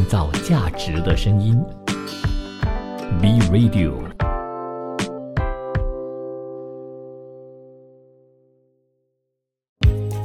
[0.00, 1.54] 创造价值的声音。
[3.20, 3.92] B Radio。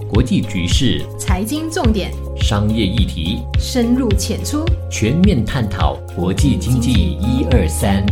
[0.10, 8.06] 国际局势、财经重点、商业议题，深入浅出，全面探讨国际经济一二三。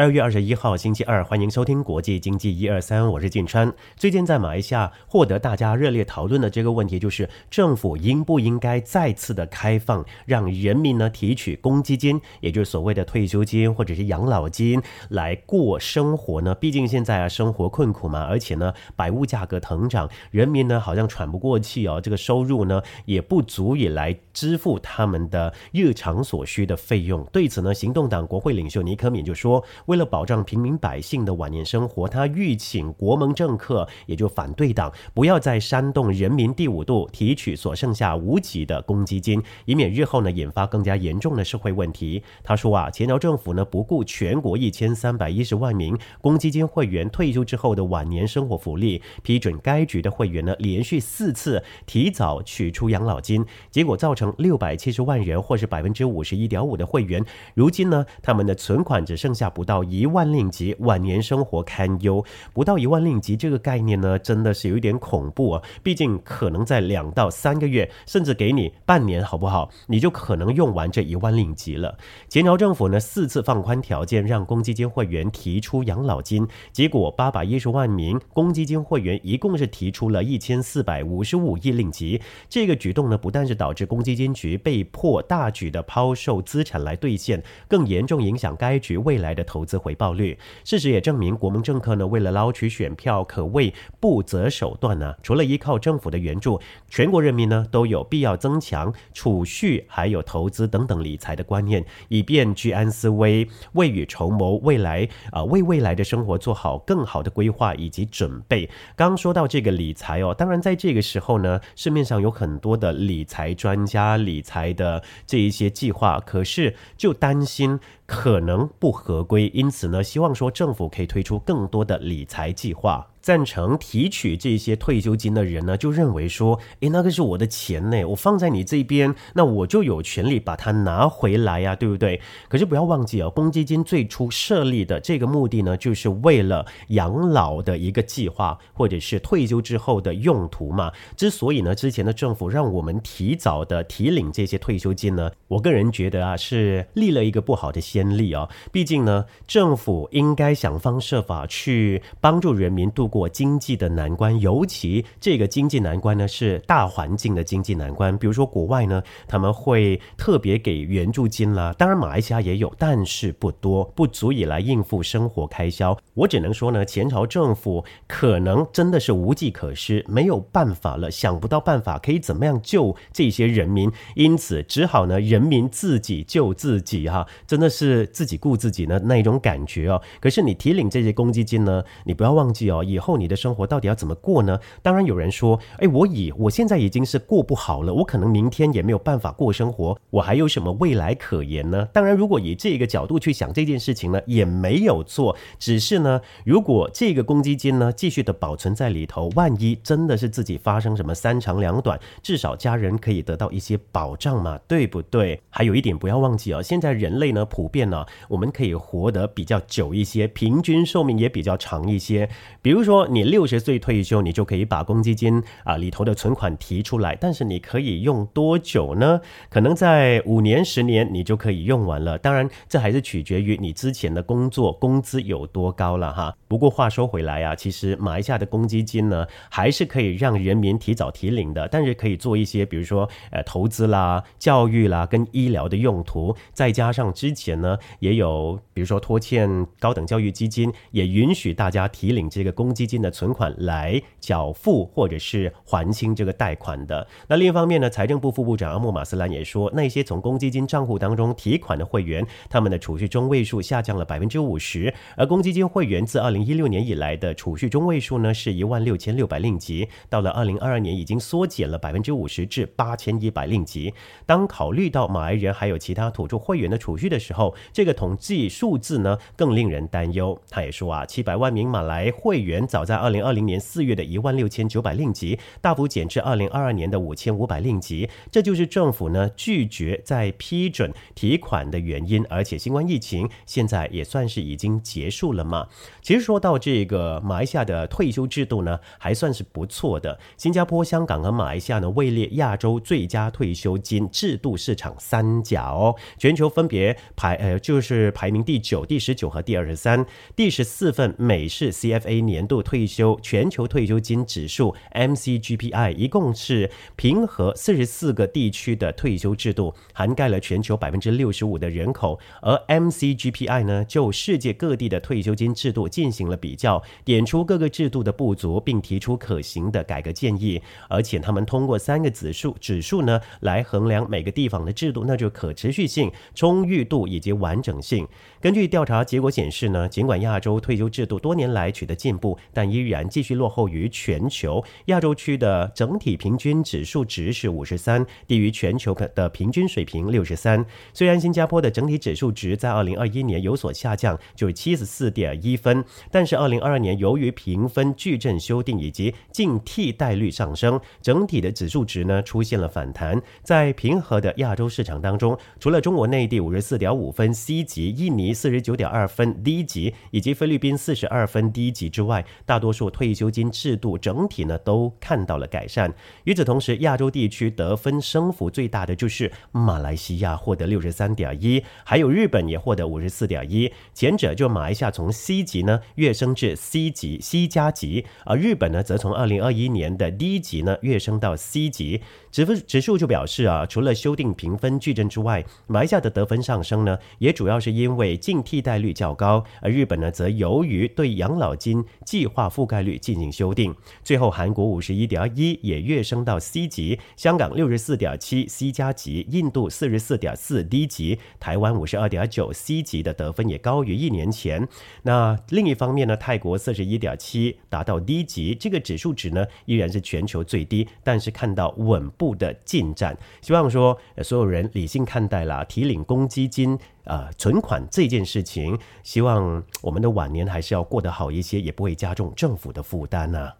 [0.00, 3.70] 二月二十一号星期二，欢迎收听国际经济一二三，我是晋川。
[3.96, 16.54] 最近在马来西亚获得大家热烈讨论的这个问题，就是政府应不应该再次的开放，让人民呢提取公积金，也就是所谓的退休金或者是养老金来过生活呢？
[16.54, 27.22] 毕竟现在啊生活困苦嘛，而且呢百物价格腾涨，人民呢好像喘不过气哦，这个收入呢也不足以来支付他们的日常所需的费用。
[27.30, 29.62] 对此呢，行动党国会领袖尼克敏就说。
[29.90, 42.22] 为了保障平民百姓的晚年生活，他吁请国盟政客，也就反对党，不要再煽动人民第五度提取所剩下无几的公积金，以免日后呢引发更加严重的社会问题。
[42.44, 57.24] 他说啊，前朝政府呢不顾全国一千三百一十万名公积金会员退休之后的晚年生活福利，批准该局的会员呢连续四次提早取出养老金，结果造成六百七十万人或是百分之五十一点五的会员，
[57.54, 59.79] 如今呢他们的存款只剩下不到。
[59.84, 62.24] 一万令吉，晚年生活堪忧。
[62.52, 65.62] 不到一万令吉这个概念呢，真的是有一点恐怖啊！
[65.82, 69.70] 毕竟可能在两到三个月，甚至给你半年，好不好？
[69.86, 71.96] 你就可能用完这一万令吉了。
[72.28, 82.20] 前朝政府呢四次放宽条件，让公积金会员提出养老金，结果八百一十万名公积金会员一共是提出了一千四百五十五亿令吉。
[82.48, 89.69] 这个举动呢，不但是导致公积金局被迫大举的抛售资产来兑现，更严重影响该局未来的投资。
[89.70, 95.14] 资回报率，事实也证明，国盟政客呢为了捞取选票，可谓不择手段呢。
[95.22, 108.68] 除了依靠政府的援助，全国人民呢都有必要增强储蓄，还有投资等等理财的观念，以便居安思危，未雨绸缪，未来啊为未来的生活做好更好的规划以及准备。
[108.96, 117.78] 刚说到这个理财哦，当然在这个时候呢，市面上有很多的理财专家、理财的这一些计划，可是就担心。
[118.12, 123.06] 可能不合规，因此呢，希望说政府可以推出更多的理财计划。
[123.20, 132.18] 赞成提取这些退休金的人呢，就认为说，诶，那个是我的钱呢，我放在你这边，那我就有权利把它拿回来呀，对不对？
[132.48, 140.90] 可是不要忘记哦，公积金最初设立的这个目的呢，就是为了养老的一个计划，或者是退休之后的用途嘛。
[141.14, 148.48] 之所以呢，之前的政府让我们提早的提领这些退休金呢，我个人觉得啊，是立了一个不好的先例啊。
[148.72, 153.09] 毕竟呢，政府应该想方设法去帮助人民度。
[153.10, 158.16] 过经济的难关，尤其这个经济难关呢，是大环境的经济难关。
[158.16, 165.98] 比如说国外呢，他们会特别给援助金啦，当然马来西亚也有，但是不多，不足以来应付生活开销。
[166.14, 180.00] 我只能说呢，前朝政府可能真的是无计可施，没有办法了，想不到办法可以怎么样救这些人民，因此只好呢，人民自己救自己哈，真的是自己顾自己呢那一种感觉哦。
[180.20, 184.58] 可是你提领这些公积金呢，你不要忘记哦，以后你的生活到底要怎么过呢？
[184.82, 191.88] 当然有人说，哎，我以我现在已经是过不好了，我可能明天也没有办法过生活，我还有什么未来可言呢？
[191.92, 195.34] 当然，如果以这个角度去想这件事情呢，也没有错。
[195.58, 205.40] 只是呢，如果这个公积金呢继续的保存在里头，万一真的是自己发生什么三长两短，至少家人可以得到一些保障嘛，对不对？
[205.48, 212.28] 还有一点不要忘记哦，现在人类呢普遍呢，我们可以活得比较久一些，平均寿命也比较长一些，
[212.60, 212.89] 比如说。
[212.90, 219.20] 说你六十岁退休，你就可以把公积金啊里头的存款提出来，但是你可以用多久呢？
[219.48, 222.18] 可能在五年、十年，你就可以用完了。
[222.18, 226.34] 当然，这还是取决于你之前的工作工资有多高了哈。
[226.50, 242.90] 不过话说回来啊，其实马来西亚的公积金呢，还是可以让人民提早提领的，但是可以做一些，比如说呃投资啦、教育啦跟医疗的用途，再加上之前呢也有，比如说拖欠高等教育基金，也允许大家提领这个公积。
[242.90, 247.06] 金的存款来缴付或者是还清这个贷款的。
[247.28, 254.92] 那另一方面呢，财政部副部长阿莫马斯兰也说，那些从公积金账户当中提款的会员，他们的储蓄中位数下降了百分之五十。
[255.16, 263.92] 而公积金会员自二零零一六年以来的储蓄中位数呢是一万六千六百令吉，到了二零二二年已经缩减了百分之五十至八千一百令吉。
[264.24, 270.40] 当考虑到马来人还有其他土著会员的储蓄的时候，这个统计数字呢更令人担忧。
[270.48, 282.24] 他也说啊，七百万名马来会员早在二零二零年四月的一万六千九百令吉，大幅减至二零二二年的五千五百令吉，这就是政府呢拒绝再批准提款的原因。
[282.30, 285.66] 而且新冠疫情现在也算是已经结束了嘛。
[286.00, 290.16] 其实说到这个马来西亚的退休制度呢，还算是不错的。
[290.36, 300.06] 新加坡、香港和马来西亚呢位列亚洲最佳退休金制度市场三甲哦，全球分别排呃就是排名第九、第十九和第二十三。
[300.36, 312.20] 第十四份美式 CFA 年度退休全球退休金指数 MCGPI 一共是平和四十四个地区的退休制度，涵盖了全球百分之六十五的人口。
[312.40, 320.60] 而 MCGPI 呢，就世界各地的退休金制度进行行了比较，点出各个制度的不足，并提出可行的改革建议。
[320.88, 328.06] 而且他们通过三个指数指数呢，来衡量每个地方的制度，那就可持续性、充裕度以及完整性。
[328.40, 334.62] 根据调查结果显示呢，尽管亚洲退休制度多年来取得进步，但依然继续落后于全球。
[334.86, 340.64] 亚洲区的整体平均指数值是五十三，低于全球的平均水平六十三。
[340.92, 353.20] 虽然新加坡的整体指数值在二零二一年有所下降，就是七十四点一分，但是二零二二年由于评分矩阵修订以及净替代率上升，整体的指数值呢出现了反弹。
[353.42, 365.92] 在平和的亚洲市场当中，除了中国内地五十四点五分 C 级，印尼四十九点二分 D 级，以及菲律宾四十二分 D 级之外，大多数退休金制度整体呢都看到了改善。
[366.24, 371.62] 与此同时，亚洲地区得分升幅最大的就是马来西亚，获得六十三点一。
[371.84, 382.00] 还有日本也获得五十四点一，前者就马来西亚从 C 级呢跃升至 C 级 C 加级，而日本呢则从二零二一年的 D 级呢跃升到 C 级。
[382.32, 393.74] 指分指数就表示啊，除了修订评分矩阵之外，埋下的得分上升呢，也主要是因为净替代率较高，而日本呢则由于对养老金计划覆盖率进行修订。
[394.04, 401.70] 最后，韩国五十一点一也跃升到 C 级，香港六十四点七 C 加级，印度四十四点四 D 级，台湾。
[401.80, 404.68] 五十二点九 C 级的得分也高于一年前。
[405.02, 413.16] 那另一方面呢，泰国四十一点七达到低级，这个指数值呢依然是全球最低，但是看到稳步的进展。
[413.40, 423.50] 希望说所有人理性看待啦提领公积金啊存款这件事情，希望我们的晚年还是要过得好一些，也不会加重政府的负担呢。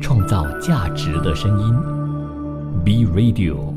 [0.00, 1.74] 创造价值的声音
[2.84, 3.74] ，B Radio。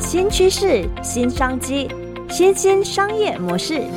[0.00, 1.88] 新趋势、新商机、
[2.36, 3.88] 新兴商业模式。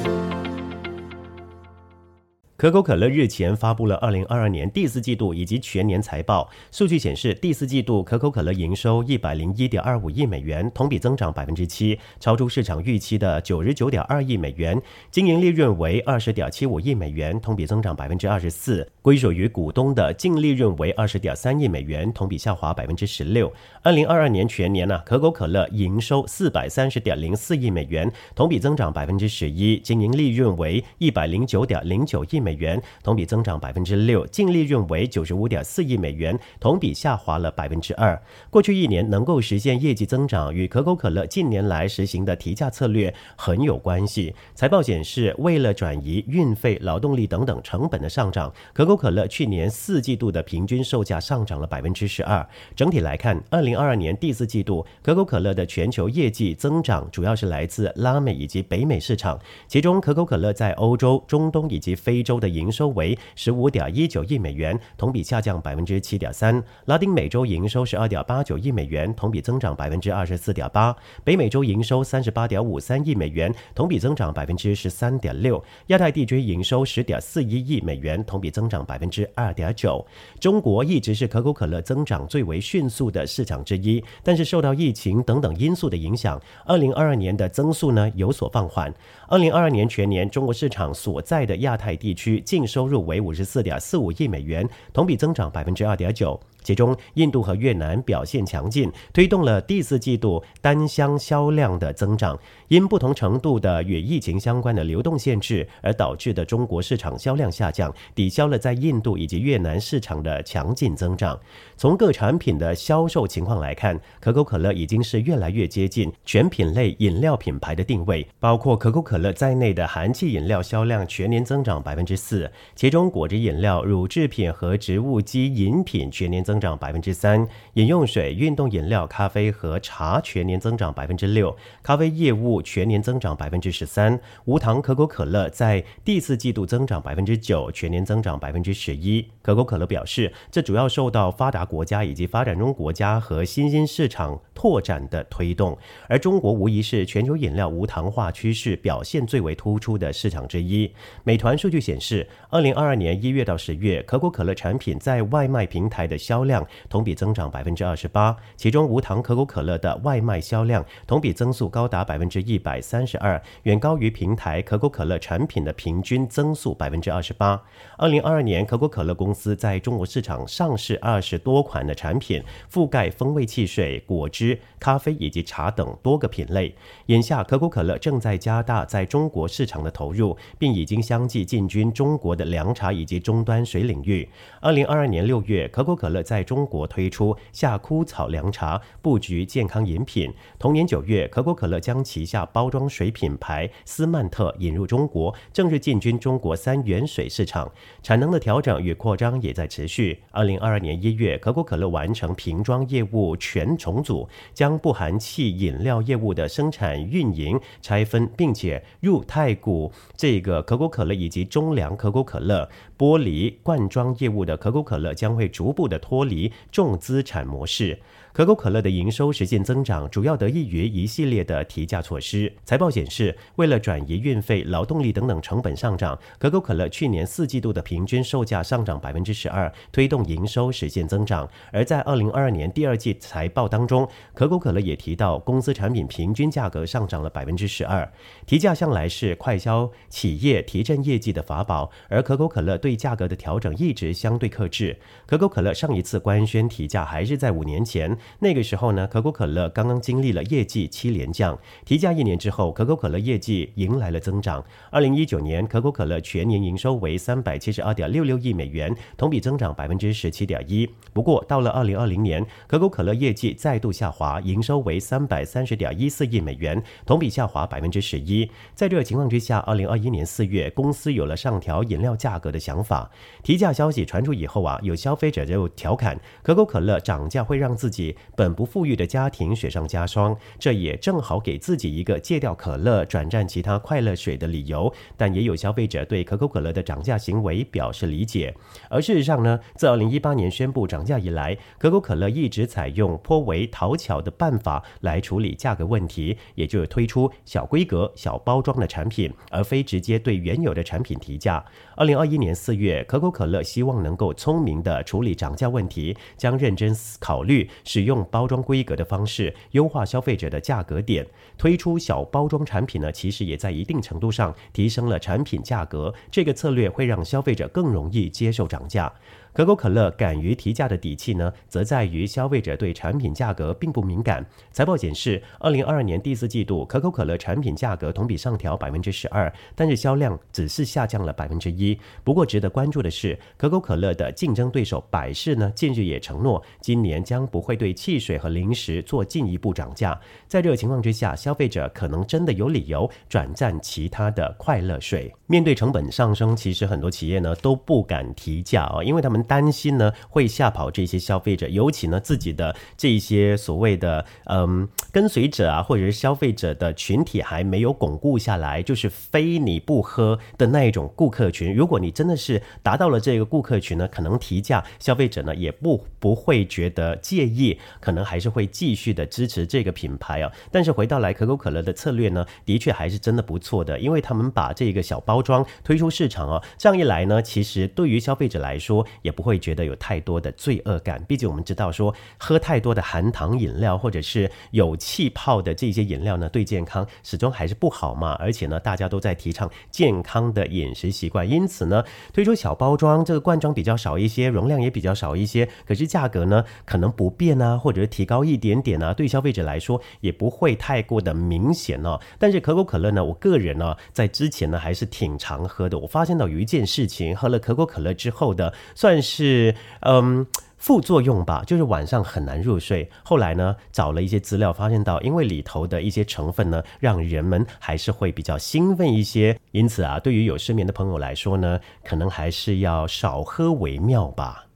[2.57, 6.50] 可口可乐日前发布了二零二二年第四季度以及全年财报。
[6.71, 14.81] 数据显示，第四季度可口可乐营收一百零一点二五亿美元，同比增长百分之七，超出市场预期的九十九点二亿美元。
[15.12, 18.92] 经营利润为二十点七五亿美元，同比增长百分之二十四。
[19.03, 23.53] 归属于股东的净利润为二十点三亿美元，同比下滑百分之十六。
[23.83, 32.47] 二零二二年全年呢，可口可乐营收四百三十点零四亿美元，同比增长百分之十一，经营利润为一百零九点零九亿。
[32.48, 38.18] 美元同比增长百分之六，净利润为九十五点四亿美元，同比下滑了百分之二。
[38.50, 44.34] 过去一年能够实现业绩增长，与可口可乐近年来实行的提价策略很有关系。
[44.56, 52.48] 财报显示，为了转移运费、劳动力等等成本的上涨，可口可乐去年四季度的平均售价上涨了百分之十二。
[52.77, 59.38] 整体来看，二零二二年第四季度可口可乐的全球业绩增长主要是来自拉美以及北美市场，
[59.68, 62.37] 其中可口可乐在欧洲、中东以及非洲。
[62.39, 66.63] 的营收为十五点一九亿美元，同比下降百分之七点三。
[66.86, 70.96] 拉丁美洲营收十二点八九亿美元，同比增长百分之二十四点八。
[71.24, 75.63] 北美洲营收三十八点五三亿美元，同比增长百分之十三点六。
[75.88, 80.06] 亚太地区营收十点四一亿美元，同比增长百分之二点九。
[80.39, 88.94] 中国一直是可口可乐增长最为迅速的市场之一，但是受到疫情等等因素的影响，二零二二年的增速呢有所放缓。
[89.27, 92.26] 二零二二年全年中国市场所在的亚太地区。
[92.41, 96.38] 净收入为五十四点四五亿美元，同比增长百分之二点九。
[96.67, 102.38] 其中，印度和越南表现强劲，推动了第四季度单箱销量的增长。
[102.67, 111.39] 因不同程度的与疫情相关的流动限制而导致的中国市场销量下降，抵消了在印度以及越南市场的强劲增长。
[111.77, 118.27] 从各产品的销售情况来看，可口可乐已经是越来越接近全品类饮料品牌的定位。
[118.41, 132.64] 包括可口可乐在内的含气饮料销量全年增长百分之四，其中果汁饮料、乳制品和植物基饮品全年增增长百分之三，饮用水、运动饮料、咖啡和茶全年增长百分之六，咖啡业务。
[132.64, 139.30] 全年增长百分之十三，无糖可口可乐在第四季度增长百分之九，全年增长百分之十一。
[139.48, 145.77] 可口可乐表示，这主要受到发达国家以及发展中国家和新兴市场拓展的推动，
[146.10, 150.94] 而中国无疑是全球饮料无糖化趋势表现最为突出的市场之一。
[151.24, 162.42] 美团数据显示，二零二二年一月到十月，可口可乐产品在外卖平台的销量同比增长百分之二十八，其中无糖可口可乐的外卖销量同比增速高达百分之。
[162.42, 167.62] 一百三十二，远高于平台可口可乐产品的平均增速百分之二十八。
[167.98, 176.74] 二零二二年，可口可乐公司在中国市场上市二十多款的产品，覆盖风味汽水、果汁、咖啡以及茶等多个品类。
[177.06, 184.27] 眼下，可口可乐正在加大在中国市场的投入，并已经相继进军中国的凉茶以及终端水领域。
[184.60, 190.34] 二零二二年六月，可口可乐在中国推出夏枯草凉茶，布局健康饮品。
[190.58, 197.72] 同年九月，可口可乐将旗下包装水品牌斯曼特引入中国，正式进军中国三元水市场。
[198.01, 200.19] 产能的调整与扩张也在持续。
[200.31, 218.00] 二零二二年一月，可口可乐完成瓶装业务全重组，将不含气饮料业务的生产运营拆分，并且入太古这个可口可乐以及中粮可口可乐剥离罐装业务的可口可乐将会逐步的脱离重资产模式。
[218.38, 222.53] 可口可乐的营收实现增长，主要得益于一系列的提价措施。
[222.65, 231.50] 财报显示，为了转移运费、劳动力等等成本上涨，可口可乐去年四季度的平均售价上涨百分之十二，推动营收实现增长。
[231.72, 238.08] 而在二零二二年第二季财报当中，可口可乐也提到，公司产品平均价格上涨了百分之十二。
[238.46, 244.96] 提价向来是快销企业提振业绩的法宝，而可口可乐对价格的调整一直相对克制。
[245.25, 248.15] 可口可乐上一次官宣提价还是在五年前。
[248.39, 254.63] 那个时候呢，可口可乐刚刚经历了业绩七连降，提价一年之后，可口可乐业绩迎来了增长。
[254.91, 260.88] 二零一九年，可口可乐全年营收为三百七十二点六六亿美元，同比增长百分之十七点一。
[261.13, 268.50] 不过，到了二零二零年，可口可乐业绩再度下滑，营收为三百三十点一四亿美元，同比下滑百分之十一。
[268.75, 273.10] 在这个情况之下，二零二一年四月，公司有了上调饮料价格的想法。
[273.43, 278.16] 提价消息传出以后啊，有消费者就调侃，可口可乐涨价会让自己。
[278.36, 284.93] 本不富裕的家庭雪上加霜，这也正好给自己一个戒掉可乐、转战其他快乐水的理由。
[285.15, 288.53] 但也有消费者对可口可乐的涨价行为表示理解。
[288.89, 301.63] 而事实上呢，自2018年宣布涨价以来，可口可乐一直采用颇为讨巧的办法来处理价格问题，也就是推出小规格、小包装的产品，而非直接对原有的产品提价。
[301.97, 311.25] 2021年4月，可口可乐希望能够聪明地处理涨价问题，将认真考虑使用包装规格的方式优化消费者的价格点，
[311.58, 316.13] 推出小包装产品呢，其实也在一定程度上提升了产品价格。
[316.30, 319.12] 这个策略会让消费者更容易接受涨价。
[319.54, 324.46] 可口可乐敢于提价的底气呢，则在于消费者对产品价格并不敏感。
[324.72, 331.98] 财报显示，二零二二年第四季度，可口可乐产品价格同比上调百分之十二，但是销量只是下降了百分之一。
[332.24, 340.20] 不过，值得关注的是，可口可乐的竞争对手百事呢，近日也承诺，今年将不会对汽水和零食做进一步涨价。
[340.48, 345.34] 在这个情况之下，消费者可能真的有理由转战其他的快乐水。
[345.48, 349.44] 面对成本上升，其实很多企业呢都不敢提价啊，因为他们。
[349.48, 361.74] 担心呢会吓跑这些消费者，尤其呢自己的这些所谓的嗯跟随者啊，或者是消费者的群体还没有巩固下来，就是非你不喝的那一种顾客群。
[361.74, 370.51] 如果你真的是达到了这个顾客群呢，可能提价，消费者呢也不不会觉得介意，可能还是会继续的支持这个品牌啊。
[370.72, 379.06] 但是回到来可口可乐的策略呢，的确还是真的不错的，因为他们把这个小包装推出市场啊，这样一来呢，其实对于消费者来说。
[379.27, 381.22] 也不会觉得有太多的罪恶感。
[381.27, 388.31] 毕竟我们知道说，喝太多的含糖饮料或者是有气泡的这些饮料呢，对健康始终还是不好嘛。
[388.39, 402.17] 而且呢，大家都在提倡健康的饮食习惯，因此呢，推出小包装，这个罐装比较少一些，容量也比较少一些，可是价格呢可能不变啊，或者是提高一点点啊，对消费者来说也不会太过的明显哦。
[402.39, 406.00] 但是可口可乐呢，我个人呢在之前呢还是挺常喝的。
[406.00, 410.45] 我发现到有一件事情，喝了可口可乐之后的算，算是嗯。
[410.79, 413.09] 副作用吧，就是晚上很难入睡。
[413.24, 419.59] 后来呢，找了一些资料，发现到因为里头的一些成分呢，让人们还是会比较兴奋一些。
[419.71, 424.67] 因此啊，对于有失眠的朋友来说呢，可能还是要少喝为妙吧。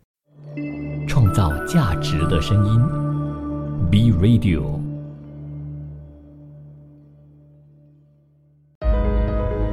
[1.07, 2.81] 创造价值的声音
[3.91, 4.79] ，B Radio。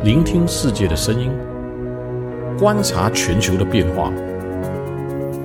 [0.04, 1.32] 聆听世界的声音，
[2.58, 4.12] 观察全球的变化。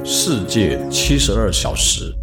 [0.05, 2.13] 世界七十二小时。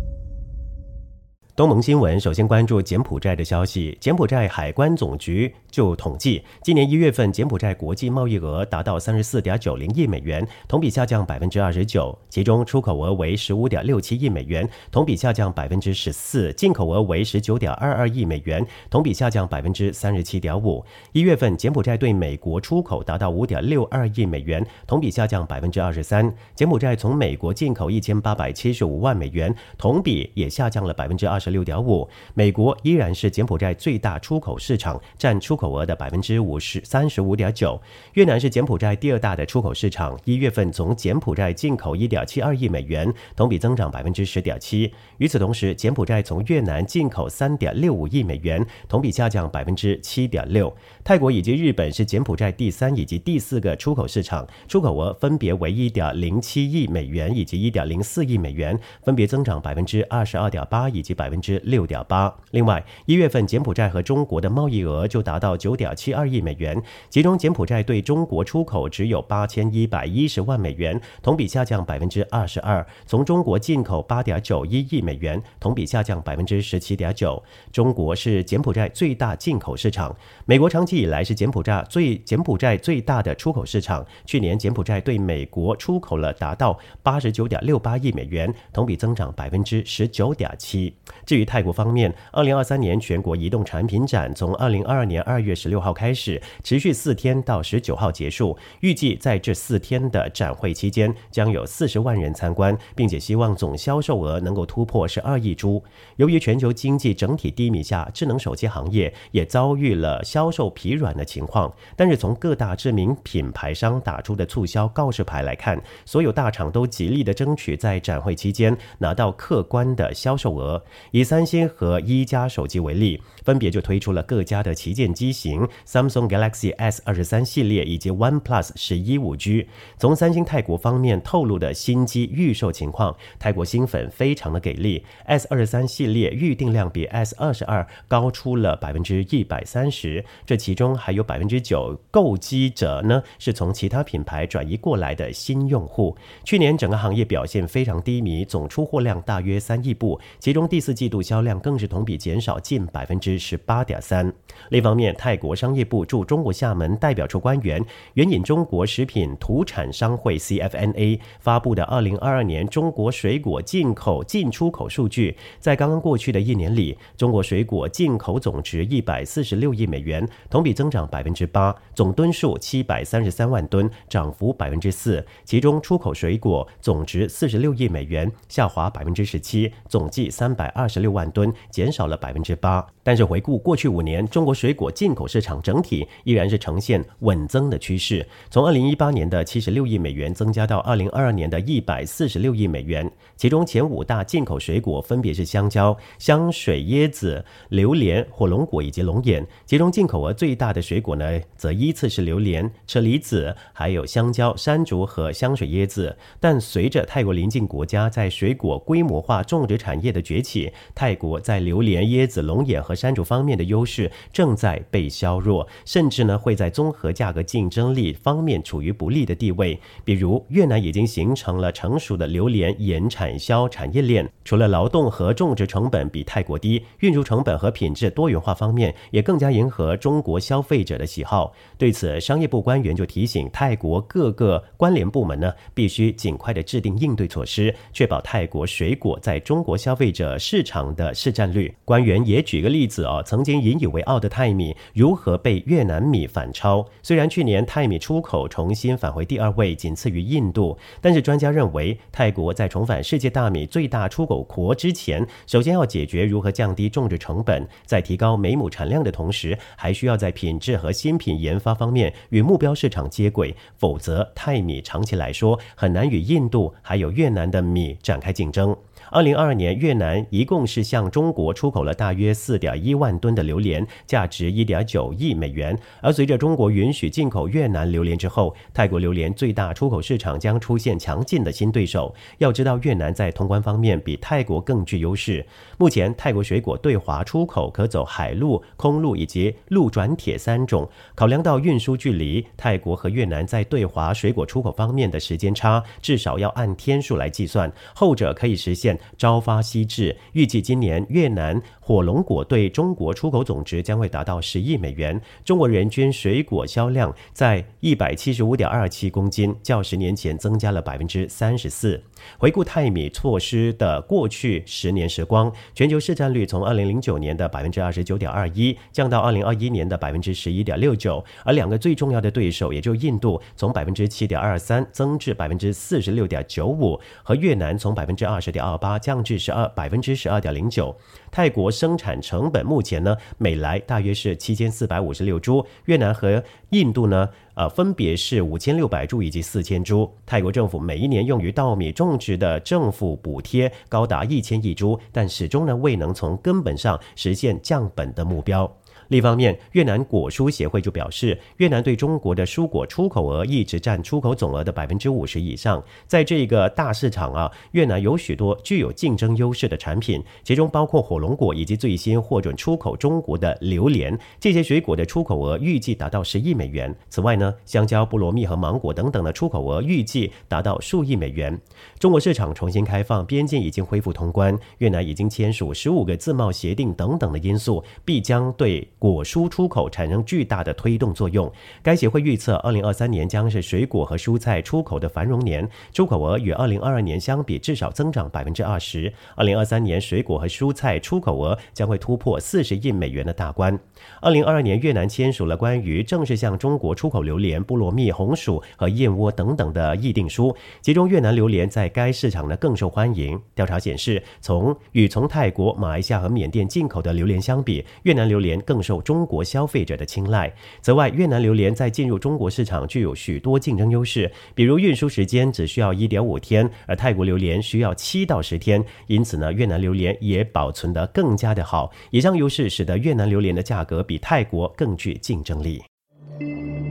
[1.60, 3.94] 东盟新闻首先关注柬埔寨的消息。
[4.00, 12.18] 柬埔寨海关总局就统计，今年一月份柬埔寨国际贸易额达到三十四点九零亿美元，同比下降百分之二十九。
[12.30, 20.82] 其中出口额为十五点六七亿美元，同比下降百分之十四；进口额为十九点二二亿美元，同比下降百分之三十七点五。
[21.12, 26.34] 一月份柬埔寨对美国出口达到五点六二亿美元，同比下降百分之二十三。
[26.54, 31.49] 柬埔寨从美国进口一千八百七十五万美元，同比也下降了百分之二十。
[31.50, 37.80] 六点五，美国依然是柬埔寨最大出口市场，占出口额的百分之五十三十五点九。
[38.14, 44.92] 越南是柬埔寨第二大的出口市场，一月份从柬埔寨进口一点七二亿美元，同比增长百分之十点七。
[45.18, 50.72] 与此同时，柬埔寨从越南进口三点六五亿美元，同比下降百分之七点六。
[51.02, 61.39] 泰国以及日本是柬埔寨第三以及第四个出口市场，出口额分别为一点零七亿美元以及一点零四亿美元，分别增长百分之二十二点八以及百分。
[61.40, 62.32] 之六点八。
[62.50, 77.42] 另外，一月份柬埔寨和中国的贸易额就达到九点七二亿美元，其中柬埔寨对中国出口只有八千一百一十万美元，同比下降百分之二十二；从中国进口八点九一亿美元，同比下降百分之十七点九。
[77.72, 84.04] 中国是柬埔寨最大进口市场，美国长期以来是柬埔寨最柬埔寨最大的出口市场。
[84.26, 90.94] 去年柬埔寨对美国出口了达到八十九点六八亿美元，同比增长百分之十九点七。
[91.30, 98.58] 至于泰国方面，二零二三年全国移动产品展从二零二二年二月十六号开始，持续四天到十九号结束。
[98.80, 105.80] 预计在这四天的展会期间，将有四十万人参观，并且希望总销售额能够突破十二亿株。
[106.16, 111.72] 由于全球经济整体低迷下，智能手机行业也遭遇了销售疲软的情况。
[111.94, 120.82] 但是从各大知名品牌商打出的促销告示牌来看，所有大厂都极力的争取在展会期间拿到客观的销售额。
[121.12, 129.68] 以三星和一加手机为例，分别就推出了各家的旗舰机型：Samsung Galaxy S 二十三系列以及 OnePlus 十一五 G。
[129.98, 140.24] 从三星泰国方面透露的新机预售情况，泰国新粉非常的给力，S 二十三系列预订量比 S 二十二高出了百分之一百三十。
[140.46, 146.16] 这其中还有百分之九购机者呢，是从其他品牌转移过来的新用户。
[146.44, 151.10] 去年整个行业表现非常低迷，总出货量大约三亿部，其中第四季。
[151.10, 154.32] 度销量更是同比减少近百分之十八点三。
[154.68, 157.84] 另一方面，泰国商业部驻中国厦门代表处官员
[158.14, 175.26] 援引中国食品土产商会 （CFNA） 发布的二零二二年中国水果进口进出口数据，在刚刚过去的一年里，中国水果进口总值一百四十六亿美元，同比增长百分之八，总吨数七百三十三万吨，涨幅百分之四。
[175.44, 181.00] 其中出口水果总值四十六亿美元，下滑百分之十七，总计三百二十。
[181.00, 182.86] 六万吨，减少了百分之八。
[183.02, 188.26] 但是回顾过去五年，中国水果进口市场整体依然是呈现稳增的趋势。
[188.50, 193.10] 从二零一八年的七十六亿美元增加到二零二二年的一百四十六亿美元。
[193.36, 199.46] 其中前五大进口水果分别是香蕉、香水椰子、榴莲、火龙果以及龙眼。
[199.64, 206.14] 其中进口额最大的水果呢，则依次是榴莲、车厘子、还有香蕉、山竹和香水椰子。
[206.38, 219.78] 但随着泰国邻近国家在水果规模化种植产业的崛起，泰国在榴莲、椰子、龙眼和山竹方面的优势正在被削弱，甚至呢会在综合价格竞争力方面处于不利的地位。
[220.04, 231.54] 比如越南已经形成了成熟的榴莲盐产销产业链，除了劳动和种植成本比泰国低，运输成本和品质多元化方面也更加迎合中国消费者的喜好。
[231.78, 241.72] 对此，商业部官员就提醒泰国各个关联部门呢，必须尽快的制定应对措施，确保泰国水果在中国消费者市场的市占率。
[241.84, 246.86] 官员也举个例例子啊，曾经引以为傲的泰米如何被越南米反超。
[247.02, 268.74] 虽然去年泰米出口重新返回第二位，仅次于印度，但是专家认为，泰国在重返世界大米最大出口国之前，首先要解决如何降低种植成本，在提高每亩产量的同时，还需要在品质和新品研发方面与目标市场接轨，否则泰米长期来说很难与印度还有越南的米展开竞争。
[269.10, 275.76] 二零二二年，越南一共是向中国出口了大约四点一万吨的榴莲，价值一点九亿美元。
[276.00, 282.14] 而随着中国允许进口越南榴莲之后，泰国榴莲最大出口市场将出现强劲的新对手。
[282.38, 285.44] 要知道，越南在通关方面比泰国更具优势。
[285.76, 290.88] 目前，泰国水果对华出口可走海路、空路以及陆转铁三种。
[291.14, 298.89] 考量到运输距离，泰国和越南在对华水果出口方面的时间差，至少要按天数来计算，后者可以实现。
[299.18, 305.20] 朝发夕至，预计今年越南火龙果对中国出口总值将会达到十亿美元。
[305.44, 312.02] 中国人均水果销量在一百七十五点二七公斤，较十年前增加了百分之三十四。
[312.38, 330.96] 回顾泰米措施的过去十年时光，全球市占率从二零零九年的百分之二十九点二一降到二零二一年的百分之十一点六九，而两个最重要的对手，也就印度从百分之七点二三增至百分之四十六点九五，和越南从百分之二十点二八降至十二百分之十二点零九。
[331.30, 340.10] 泰国生产成本目前呢，每来大约是七千四百五十六株，越南和印度呢，呃，分别是五千六百株以及四千株。
[340.24, 348.70] 泰国政府每一年用于稻米种植的政府补贴高达一千亿株，但始终呢未能从根本上实现降本的目标。
[349.10, 355.82] 另一方面，越南果蔬协会就表示，越南对中国的蔬果出口额一直占出口总额的百分之五十以上。
[356.06, 364.16] 在这个大市场啊，越南有许多具有竞争优势的产品，其中包括火龙果以及最新获准出口中国的榴莲。
[364.38, 366.94] 这些水果的出口额预计达到十亿美元。
[367.08, 371.60] 此外呢，香蕉、菠萝蜜和芒果等等的出口额预计达到数亿美元。
[372.00, 378.88] 中国市场重新开放，边境已经恢复通关，越南已经签署十五个自贸协定等等的因素，必将对。
[378.98, 381.50] 果蔬出口产生巨大的推动作用。
[381.82, 389.12] 该协会预测，二零二三年将是水果和蔬菜出口的繁荣年，出口额与二零二二年相比至少增长百分之二十。
[389.36, 393.78] 二零二三年，水果和蔬菜出口额将会突破四十亿美元的大关。
[394.22, 403.38] 二零二二年，越南签署了关于正式向中国出口榴莲、菠萝蜜、红薯和燕窝等等的议定书，其中越南榴莲在该市场呢更受欢迎。
[403.54, 409.00] 调查显示，从与从泰国、马来西亚和缅甸进口的榴莲相比，越南榴莲更受。
[409.02, 410.52] 中国消费者的青睐。
[410.82, 418.84] 此外，越南榴莲在进入中国市场具有许多竞争优势，比如运输时间只需要一点五天，而泰国榴莲需要七到十天。
[419.08, 421.90] 因此呢，越南榴莲也保存得更加的好。
[422.10, 425.82] 以上优势使得越南榴莲的价格比泰国更具竞争力。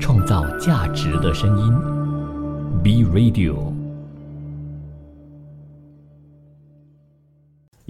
[0.01, 1.73] 创造价值的声音
[2.83, 3.78] ，B Radio。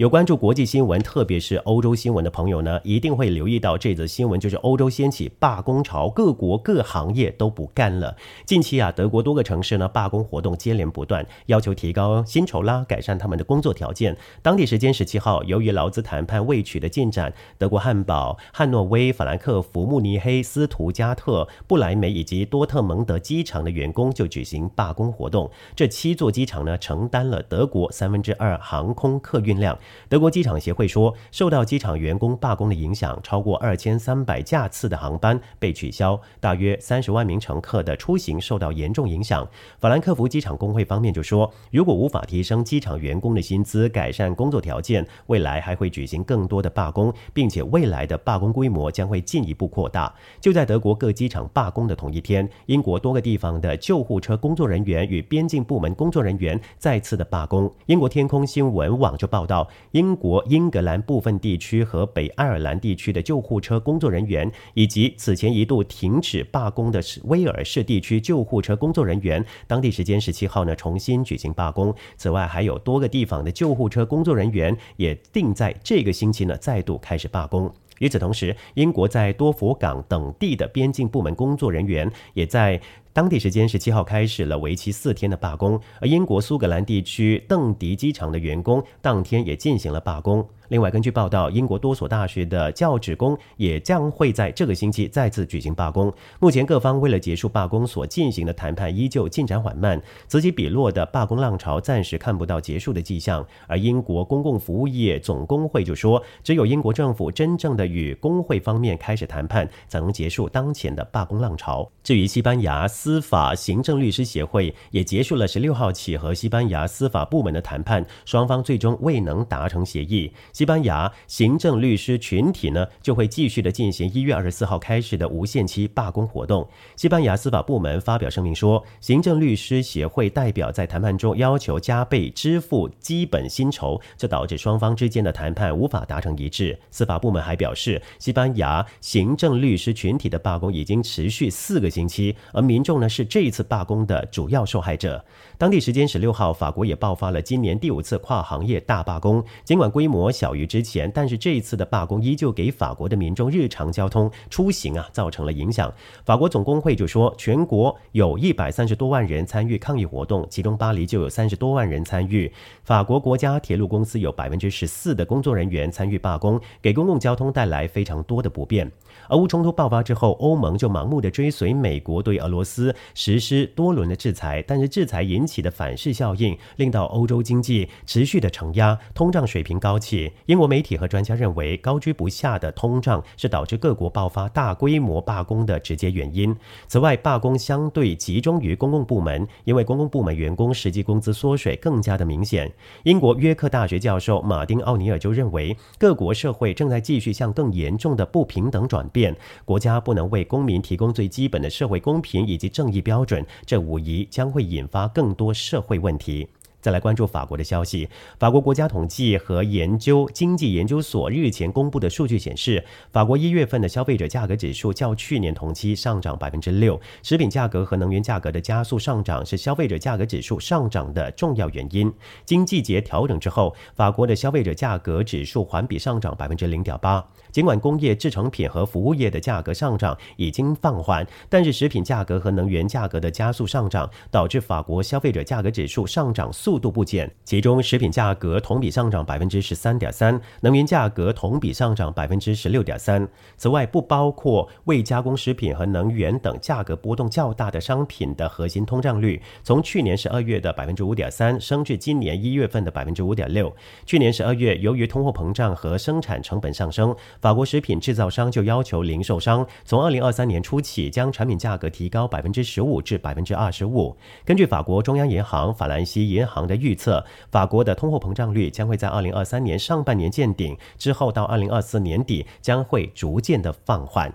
[0.00, 8.16] 有关注国际新闻，特别是欧洲新闻的朋友呢，一定会留意到这则新闻，就是欧洲掀起罢工潮，各国各行业都不干了。
[8.46, 14.16] 近期啊，德国多个城市呢罢工活动接连不断，要求提高薪酬啦，改善他们的工作条件。
[14.40, 25.50] 当地时间十七号，由于劳资谈判未取得进展，德国汉堡、汉诺威、法兰克福、慕尼黑、斯图加特、不莱梅以及多特蒙德机场的员工就举行罢工活动。
[25.76, 29.78] 这七座机场呢，承担了德国三分之二航空客运量。
[30.08, 39.46] 德国机场协会说，受到机场员工罢工的影响，超过二千三百架次的航班被取消，大约三十万名乘客的出行受到严重影响。
[39.78, 50.12] 法兰克福机场工会方面就说，如果无法提升机场员工的薪资，改善工作条件，未来还会举行更多的罢工，并且未来的罢工规模将会进一步扩大。
[50.40, 57.72] 就在德国各机场罢工的同一天，英国多个地方的救护车工作人员与边境部门工作人员再次的罢工。
[57.86, 59.68] 英国天空新闻网就报道。
[59.92, 71.94] 英国英格兰部分地区和北爱尔兰地区的救护车工作人员，以及此前一度停止罢工的威尔士地区救护车工作人员，当地时间十七号呢重新举行罢工。
[72.16, 77.72] 此外，还有多个地方的救护车工作人员也定在这个星期呢再度开始罢工。
[77.98, 82.80] 与此同时，英国在多佛港等地的边境部门工作人员也在。
[83.12, 90.46] 当地时间十七号开始了为期四天的罢工，而英国苏格兰地区邓迪机场的员工当天也进行了罢工。
[90.68, 96.12] 另外，根据报道，英国多所大学的教职工也将会在这个星期再次举行罢工。
[96.38, 103.44] 目前，各方为了结束罢工所进行的谈判依旧进展缓慢，此起彼落的罢工浪潮暂时看不到结束的迹象。
[103.66, 111.90] 而英国公共服务业总工会就说，只有英国政府真正的与工会方面开始谈判，才能结束当前的罢工浪潮。
[112.04, 120.30] 至于西班牙，司法行政律师协会也结束了十六号起和西班牙司法部门的谈判，双方最终未能达成协议。
[120.52, 126.68] 西班牙行政律师群体呢就会继续的进行一月二十四号开始的无限期罢工活动。
[126.94, 136.78] 西班牙司法部门发表声明说，行政律师协会代表在谈判中要求加倍支付基本薪酬，这导致双方之间的谈判无法达成一致。
[136.90, 142.89] 司法部门还表示，西班牙行政律师群体的罢工已经持续四个星期，而民众。
[142.90, 145.24] 众呢是这一次罢工的主要受害者。
[145.56, 149.44] 当地时间十六号，法国也爆发了今年第五次跨行业大罢工。
[149.62, 155.92] 尽管规模小于之前，但是这一次的罢工依旧给法国的民众日常交通出行啊造成了影响。
[156.24, 162.52] 法国总工会就说，全国有一百三十多万人参与抗议活动，其中巴黎就有三十多万人参与。
[162.82, 168.90] 法国国家铁路公司有百分之十四的工作人员参与罢工，给公共交通带来非常多的不便。
[169.28, 172.79] 俄乌冲突爆发之后，欧盟就盲目的追随美国对俄罗斯
[173.14, 180.30] 实施多轮的制裁，但是制裁引起的反噬效应，令到欧洲经济持续的承压，通胀水平高企。
[180.46, 186.54] 英国媒体和专家认为，高居不下的通胀是导致各国爆发大规模罢工的直接原因。
[186.86, 192.72] 此外，罢工相对集中于公共部门，因为公共部门员工实际工资缩水更加的明显。
[193.02, 199.36] 英国约克大学教授马丁奥尼尔就认为，各国社会正在继续向更严重的不平等转变。
[199.64, 206.48] 国家不能为公民提供最基本的社会公平以及正义标准，这无疑将会引发更多社会问题。
[206.80, 208.08] 再来关注法国的消息。
[208.38, 216.98] 法国国家统计和研究经济研究所日前公布的数据显示，法国一月份的消费者价格指数较去年同期上涨百分之六。
[217.22, 222.10] 食品价格和能源价格的加速上涨是消费者价格指数上涨的重要原因。
[222.46, 227.22] 经季节调整之后，法国的消费者价格指数环比上涨百分之零点八。
[227.52, 236.69] 尽管工业制成品和服务业的价格上涨已经放缓，但是食品价格和能源价格的加速上涨，导致法国消费者价格指数上涨速。
[236.70, 243.26] 速度不减，其中食品价格同比上涨百分之十三点三，能源价格同比上涨百分之十六点三。
[243.56, 253.74] 此外，不包括未加工食品和能源等价格波动较大的商品的核心通胀率，从去年十二月的百分之五点三升至今年一月份的百分之五点六。
[254.06, 264.16] 去年十二月，由于通货膨胀和生产成本上升，法国食品制造商就要求零售商从二零二三年初起将产品价格提高百分之十五至百分之二十五。
[264.44, 266.59] 根据法国中央银行法兰西银行。
[266.66, 274.32] 的预测，法国的通货膨胀率将会在二零二三年上半年见顶，之后到二零二四年底将会逐渐的放缓。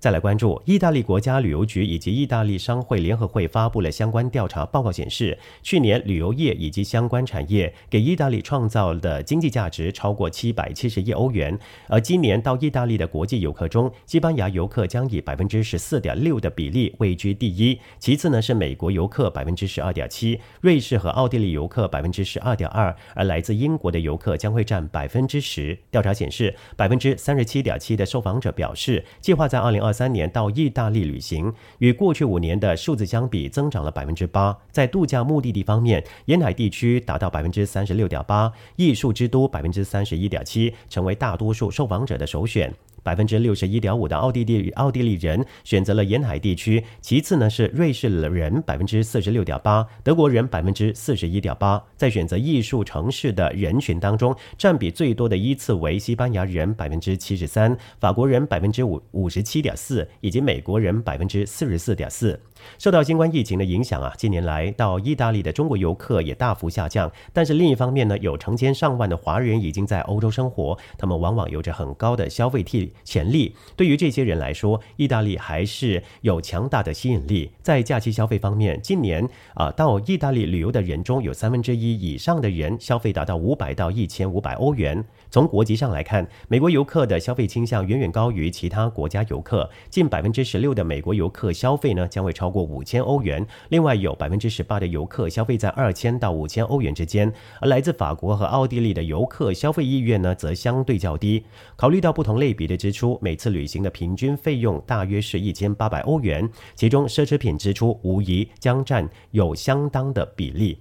[0.00, 11.58] 再来关注，意大利国家旅游局以及意大利商会联合会发布了相关调查报告，显示，去年旅游业以及相关产业给意大利创造的经济价值超过七百七十亿欧元。
[11.88, 25.76] 而今年到意大利的国际游客中，西班牙游客将以百分之十四点六的比例位居第一，其次呢是美国游客百分之十二点七，瑞士和奥地利游客百分之十二点二，而来自英国的游客将会占百分之十。
[25.90, 29.87] 调查显示，百分之三十七点七的受访者表示，计划在二零二。
[29.88, 34.54] 二三年到意大利旅行，与过去五年的数字相比，增长了百分之八。
[34.70, 42.70] 在度假目的地方面，沿海地区达到百分之三十六点八，艺术之都百分之三十一点七，成为大多数受访者的首选。
[43.02, 51.82] 百分之六十一点五的奥地利奥地利人选择了沿海地区，其次呢是瑞士人百分之四十六点八，德国人百分之四十一点八。
[51.96, 62.38] 在选择艺术城市的人群当中，占比最多的依次为西班牙人百分之七十三，法国人百分之五五十七点四，以及美国人百分之四十四点四。
[62.78, 67.10] 受到新冠疫情的影响啊，近年来到意大利的中国游客也大幅下降。
[67.32, 73.54] 但是另一方面呢，有成千上万的华人已经在欧洲生活，他们往往有着很高的消费替潜力。
[73.76, 77.50] 对于这些人来说，意大利还是有强大的吸引力。
[77.62, 85.04] 在假期消费方面，今年啊到意大利旅游的人中有三分之一以上的人消费达到五百到一千五百欧元。
[85.30, 97.30] 从国籍上来看，美国游客的消费倾向远远高于其他国家游客，近百分之十六的美国游客消费呢将会超超过五千欧元，另外有百分之十八的游客消费在二千到五千欧元之间，
[97.60, 101.44] 而来自法国和奥地利的游客消费意愿呢则相对较低。
[101.76, 110.78] 考虑到不同类别的支出，每次旅行的平均费用大约是一千八百欧元，其中奢侈品支出无疑将占有相当的比例。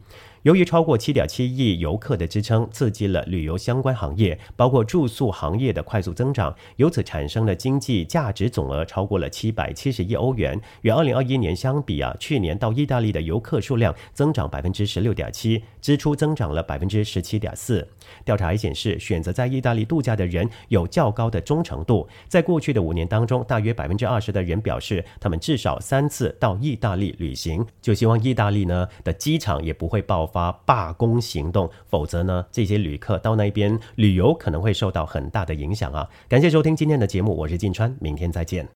[0.48, 10.58] 由于超过七点七亿游客的支撑，刺激了旅游相关行业，包括住宿行业的快速增长，由此产生的经济价值总额超过了七百七十亿欧元。
[10.84, 17.86] 与二零二一年相比啊，去年到意大利的游客数量增长百分之十六点七，支出增长了百分之十七点四。
[18.24, 22.08] 调查还显示，选择在意大利度假的人有较高的忠诚度。
[22.30, 27.66] 在过去的五年当中，大约百分之二十的人表示，他们至少三次到意大利旅行。
[27.82, 30.37] 就希望意大利呢的机场也不会爆发。
[30.38, 36.08] 发罢工行动，否则呢，这些旅客到那边旅游可能会受到很大的影响啊！
[36.30, 38.68] 感谢收听今天的节目，我是晋川，明天再见。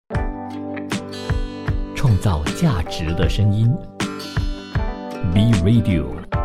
[1.96, 3.72] 创造价值的声音
[5.36, 6.41] ，B Radio。